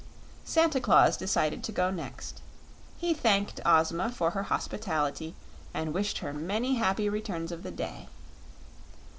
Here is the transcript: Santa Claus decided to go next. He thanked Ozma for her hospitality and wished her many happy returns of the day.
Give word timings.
Santa 0.45 0.81
Claus 0.81 1.15
decided 1.15 1.63
to 1.63 1.71
go 1.71 1.91
next. 1.91 2.41
He 2.97 3.13
thanked 3.13 3.59
Ozma 3.63 4.11
for 4.11 4.31
her 4.31 4.41
hospitality 4.41 5.35
and 5.75 5.93
wished 5.93 6.17
her 6.25 6.33
many 6.33 6.73
happy 6.77 7.07
returns 7.07 7.51
of 7.51 7.61
the 7.61 7.69
day. 7.69 8.09